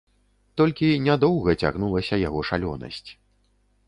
Толькі 0.59 0.87
нядоўга 1.07 1.55
цягнулася 1.61 2.15
яго 2.21 2.39
шалёнасць. 2.49 3.09